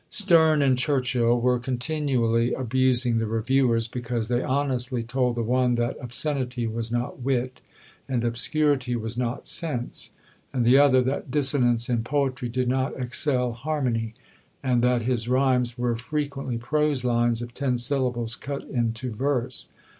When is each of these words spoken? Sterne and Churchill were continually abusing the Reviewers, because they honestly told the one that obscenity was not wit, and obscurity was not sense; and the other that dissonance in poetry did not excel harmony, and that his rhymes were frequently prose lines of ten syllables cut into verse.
Sterne 0.09 0.63
and 0.63 0.79
Churchill 0.79 1.39
were 1.39 1.59
continually 1.59 2.55
abusing 2.55 3.19
the 3.19 3.27
Reviewers, 3.27 3.87
because 3.87 4.29
they 4.29 4.41
honestly 4.41 5.03
told 5.03 5.35
the 5.35 5.43
one 5.43 5.75
that 5.75 5.95
obscenity 6.01 6.65
was 6.65 6.91
not 6.91 7.19
wit, 7.21 7.61
and 8.09 8.23
obscurity 8.23 8.95
was 8.95 9.15
not 9.15 9.45
sense; 9.45 10.15
and 10.51 10.65
the 10.65 10.75
other 10.75 11.03
that 11.03 11.29
dissonance 11.29 11.87
in 11.87 12.03
poetry 12.03 12.49
did 12.49 12.67
not 12.67 12.99
excel 12.99 13.51
harmony, 13.53 14.15
and 14.63 14.81
that 14.81 15.03
his 15.03 15.29
rhymes 15.29 15.77
were 15.77 15.95
frequently 15.95 16.57
prose 16.57 17.05
lines 17.05 17.43
of 17.43 17.53
ten 17.53 17.77
syllables 17.77 18.35
cut 18.35 18.63
into 18.63 19.11
verse. 19.13 19.67